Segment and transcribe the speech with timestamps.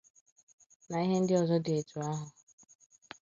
[0.89, 2.25] na ihe ndị ọzọ dị etu ahụ